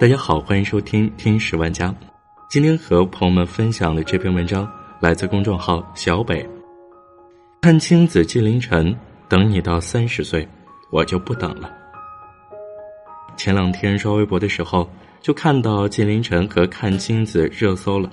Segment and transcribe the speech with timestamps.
[0.00, 1.94] 大家好，欢迎收听听十万家。
[2.48, 4.66] 今天和朋友们分享的这篇文章
[4.98, 6.48] 来自公众号小北。
[7.60, 8.96] 看清子纪凌尘，
[9.28, 10.48] 等你到三十岁，
[10.90, 11.70] 我就不等了。
[13.36, 14.88] 前两天刷微博的时候，
[15.20, 18.10] 就看到纪凌尘和阚清子热搜了，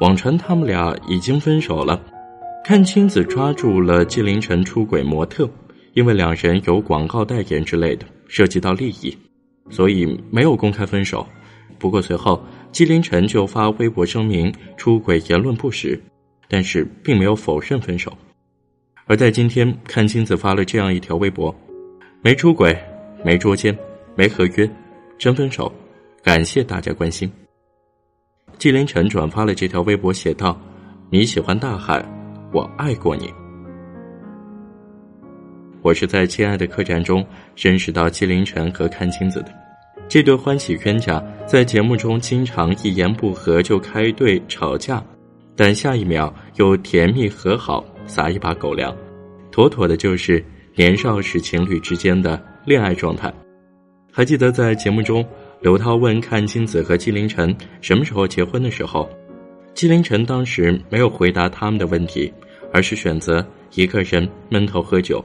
[0.00, 1.98] 网传他们俩已经分手了。
[2.66, 5.48] 阚清子抓住了纪凌尘出轨模特，
[5.94, 9.16] 因为两人有广告代言之类的，涉及到利益。
[9.70, 11.26] 所以没有公开分手，
[11.78, 16.00] 不过随后纪凌尘就发微博声明出轨言论不实，
[16.48, 18.12] 但是并没有否认分手。
[19.06, 21.54] 而在今天，阚清子发了这样一条微博：
[22.20, 22.78] 没出轨，
[23.24, 23.76] 没捉奸，
[24.14, 24.70] 没合约，
[25.18, 25.72] 真分手，
[26.22, 27.30] 感谢大家关心。
[28.58, 30.60] 纪凌尘转发了这条微博，写道
[31.10, 32.04] ：“你喜欢大海，
[32.52, 33.32] 我爱过你。”
[35.80, 37.24] 我是在《亲爱的客栈》中
[37.56, 39.48] 认识到纪凌尘和阚清子的，
[40.08, 45.02] 这对欢喜冤家在节目中经常一言不合就开队吵架，
[45.54, 48.94] 但下一秒又甜蜜和好，撒一把狗粮，
[49.52, 50.44] 妥妥的就是
[50.74, 53.32] 年少时情侣之间的恋爱状态。
[54.12, 55.24] 还记得在节目中，
[55.60, 59.08] 刘涛问阚清子和纪凌尘什么时候结婚的时候，
[59.74, 62.32] 纪凌尘当时没有回答他们的问题，
[62.72, 65.24] 而是选择一个人闷头喝酒。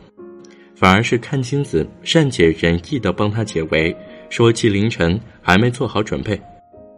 [0.83, 3.95] 反而是阚清子善解人意的帮他解围，
[4.29, 6.37] 说纪凌尘还没做好准备，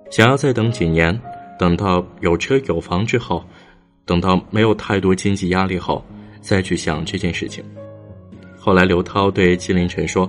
[0.09, 1.15] 想要再等几年，
[1.59, 3.45] 等到有车有房之后，
[4.03, 6.03] 等到没有太多经济压力后，
[6.41, 7.63] 再去想这件事情。
[8.57, 10.27] 后来刘涛对纪凌尘说：“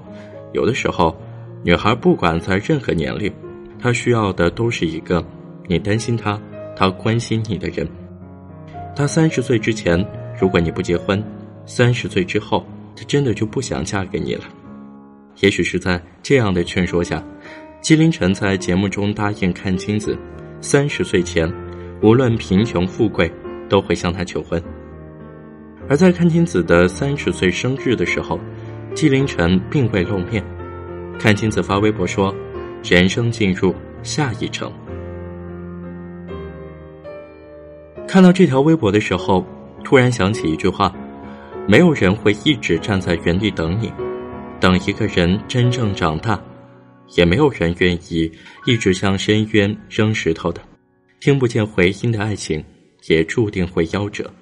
[0.52, 1.18] 有的时候，
[1.64, 3.32] 女孩不管在任何年龄，
[3.78, 5.26] 她需要的都是一个
[5.66, 6.38] 你担心她，
[6.76, 7.88] 她关心你的人。
[8.94, 10.06] 她三十岁之前，
[10.38, 11.24] 如果你不结婚，
[11.64, 12.62] 三十岁之后。”
[12.96, 14.44] 她真的就不想嫁给你了。
[15.40, 17.22] 也许是在这样的劝说下，
[17.82, 20.18] 纪凌尘在节目中答应阚清子，
[20.62, 21.52] 三十岁前，
[22.02, 23.30] 无论贫穷富贵，
[23.68, 24.60] 都会向她求婚。
[25.88, 28.40] 而在阚清子的三十岁生日的时候，
[28.94, 30.42] 纪凌尘并未露面。
[31.18, 32.34] 阚清子发微博说
[32.82, 34.72] ：“人生进入下一程。”
[38.08, 39.46] 看到这条微博的时候，
[39.84, 40.90] 突然想起一句话。
[41.68, 43.92] 没有人会一直站在原地等你，
[44.60, 46.38] 等一个人真正长大；
[47.16, 48.30] 也没有人愿意
[48.66, 50.62] 一直向深渊扔石头的。
[51.18, 52.64] 听不见回音的爱情，
[53.08, 54.32] 也注定会夭折。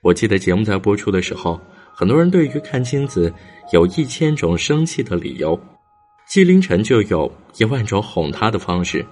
[0.00, 1.60] 我记得节目在播出的时候，
[1.94, 3.32] 很多人对于阚清子
[3.72, 5.58] 有一千种生气的理由，
[6.26, 9.06] 纪凌尘就有一万种哄她的方式，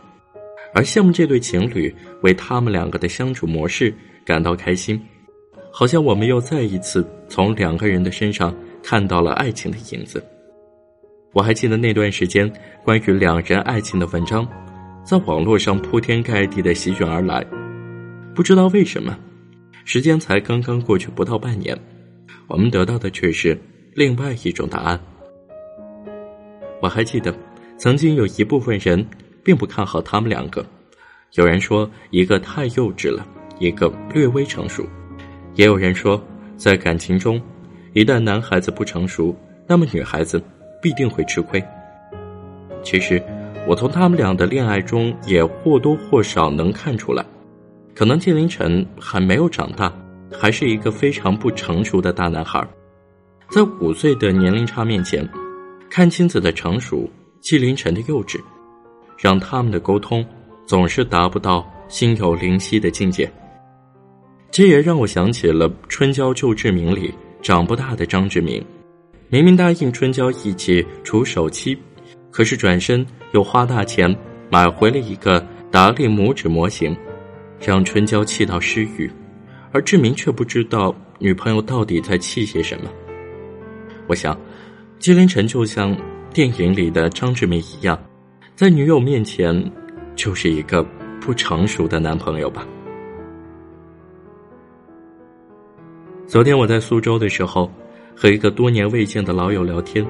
[0.75, 5.01] 而羡慕这对情侣为他们两个的相处模式感到开心。
[5.73, 10.23] 好像我们又再一次从两个人的身上看到了爱情的影子。
[11.33, 12.53] 我还记得那段时间，
[12.85, 14.47] 关于两人爱情的文章，
[15.05, 17.45] 在网络上铺天盖地的席卷而来。
[18.35, 19.17] 不知道为什么，
[19.85, 21.79] 时间才刚刚过去不到半年，
[22.49, 23.57] 我们得到的却是
[23.95, 25.01] 另外一种答案。
[26.83, 27.33] 我还记得，
[27.77, 29.07] 曾经有一部分人
[29.45, 30.67] 并不看好他们两个，
[31.35, 33.25] 有人说一个太幼稚了，
[33.61, 34.85] 一个略微成熟。
[35.61, 36.19] 也有人说，
[36.57, 37.39] 在感情中，
[37.93, 40.43] 一旦男孩子不成熟，那么女孩子
[40.81, 41.63] 必定会吃亏。
[42.83, 43.23] 其实，
[43.69, 47.23] 我从他们俩的恋爱中也或多或少能看出来，
[47.95, 49.93] 可能纪凌尘还没有长大，
[50.33, 52.67] 还是一个非常不成熟的大男孩。
[53.51, 55.29] 在五岁的年龄差面前，
[55.91, 57.07] 阚清子的成熟，
[57.43, 58.41] 纪凌尘的幼稚，
[59.19, 60.25] 让他们的沟通
[60.65, 63.31] 总是达不到心有灵犀的境界。
[64.51, 68.65] 这也让我想起了《春娇救志明》里长不大的张志明，
[69.29, 71.79] 明明答应春娇一起除手期，
[72.33, 74.15] 可是转身又花大钱
[74.51, 76.97] 买回了一个达利拇指模型，
[77.65, 79.09] 让春娇气到失语，
[79.71, 82.91] 而志明却不知道女朋友到底在气些什么。
[84.09, 84.37] 我想，
[84.99, 85.97] 纪凌尘就像
[86.35, 87.97] 电影里的张志明一样，
[88.57, 89.73] 在女友面前
[90.17, 90.85] 就是一个
[91.21, 92.67] 不成熟的男朋友吧。
[96.31, 97.69] 昨天我在苏州的时候，
[98.15, 100.07] 和一个多年未见的老友聊天，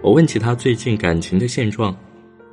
[0.00, 1.92] 我问起他最近感情的现状，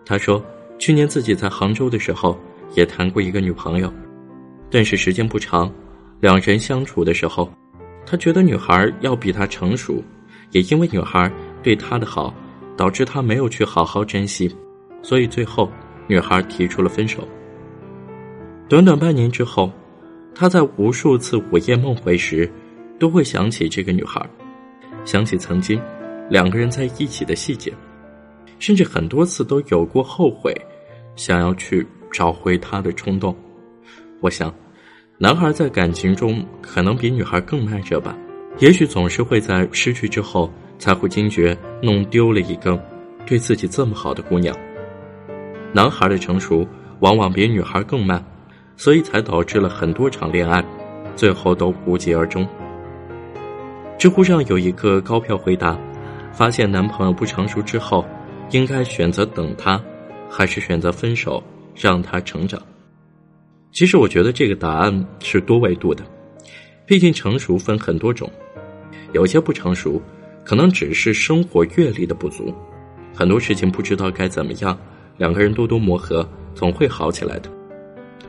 [0.03, 0.43] 他说，
[0.79, 2.35] 去年自己在杭州的时候
[2.73, 3.93] 也谈过一个女朋友，
[4.71, 5.71] 但是时间不长，
[6.19, 7.47] 两人相处的时候，
[8.03, 10.03] 他觉得女孩要比他成熟，
[10.49, 12.33] 也因为女孩对他的好，
[12.75, 14.51] 导致他没有去好好珍惜，
[15.03, 15.71] 所以最后
[16.07, 17.19] 女孩提出了分手。
[18.67, 19.71] 短短半年之后，
[20.33, 22.51] 他在无数次午夜梦回时。
[22.99, 24.21] 都会想起这个女孩，
[25.05, 25.81] 想起曾经
[26.29, 27.73] 两个人在一起的细节，
[28.59, 30.53] 甚至很多次都有过后悔，
[31.15, 33.35] 想要去找回她的冲动。
[34.19, 34.53] 我想，
[35.17, 38.17] 男孩在感情中可能比女孩更慢热吧，
[38.59, 42.81] 也许总是会在失去之后才会惊觉弄丢了一个
[43.25, 44.55] 对自己这么好的姑娘。
[45.73, 46.67] 男孩的成熟
[46.99, 48.23] 往往比女孩更慢，
[48.75, 50.63] 所以才导致了很多场恋爱
[51.15, 52.47] 最后都无疾而终。
[53.97, 55.77] 知乎上有一个高票回答：
[56.31, 58.05] 发现男朋友不成熟之后，
[58.51, 59.81] 应该选择等他，
[60.29, 61.43] 还是选择分手
[61.75, 62.61] 让他成长？
[63.71, 66.03] 其实我觉得这个答案是多维度的，
[66.85, 68.29] 毕竟成熟分很多种，
[69.13, 69.99] 有些不成熟，
[70.45, 72.53] 可能只是生活阅历的不足，
[73.15, 74.77] 很多事情不知道该怎么样，
[75.17, 77.49] 两个人多多磨合，总会好起来的。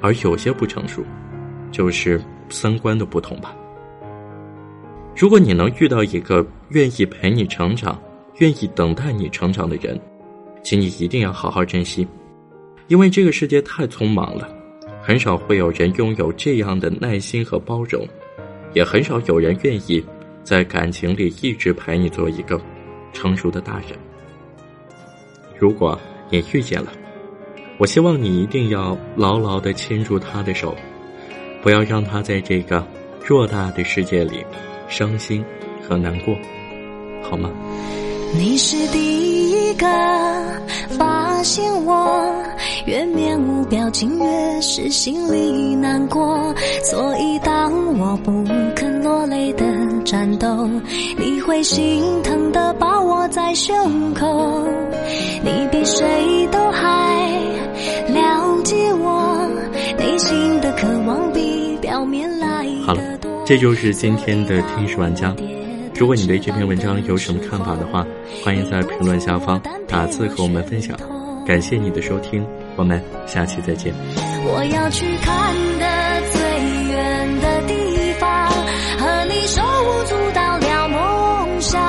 [0.00, 1.04] 而有些不成熟，
[1.70, 2.18] 就是
[2.48, 3.54] 三观的不同吧。
[5.18, 8.00] 如果你能遇到一个愿意陪你成长、
[8.36, 10.00] 愿意等待你成长的人，
[10.62, 12.06] 请你一定要好好珍惜，
[12.86, 14.48] 因为这个世界太匆忙了。
[15.02, 18.06] 很少会有人拥有这样的耐心和包容，
[18.74, 20.00] 也很少有人愿意
[20.44, 22.60] 在感情里一直陪你做一个
[23.12, 23.98] 成熟的大人。
[25.58, 25.98] 如果
[26.30, 26.92] 你遇见了，
[27.76, 30.76] 我希望你一定要牢牢的牵住他的手，
[31.60, 32.86] 不要让他在这个
[33.24, 34.44] 偌大的世界里
[34.88, 35.44] 伤心
[35.86, 36.34] 和难过，
[37.22, 37.50] 好吗？
[38.36, 39.86] 你是第一个
[40.98, 42.34] 发现我。
[42.86, 46.54] 越面无表情，越是心里难过。
[46.84, 48.44] 所以当我不
[48.74, 49.64] 肯落泪的
[50.04, 50.66] 战斗，
[51.18, 54.66] 你会心疼的抱我在胸口。
[55.42, 57.30] 你比谁都还
[58.08, 59.46] 了解我
[59.98, 62.37] 内心的渴望，比表面，
[63.48, 65.34] 这就是今天的听书玩家。
[65.94, 68.06] 如果你对这篇文章有什么看法的话，
[68.44, 69.58] 欢迎在评论下方
[69.88, 70.94] 打字和我们分享。
[71.46, 72.46] 感谢你的收听。
[72.76, 73.94] 我们下期再见。
[74.44, 76.40] 我要去看的最
[76.90, 78.50] 远的地方，
[78.98, 81.80] 和你手舞足蹈聊梦想，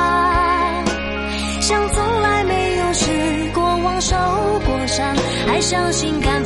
[1.59, 4.15] 像从来没有失过望受
[4.65, 5.13] 过伤，
[5.45, 6.38] 还相信敢。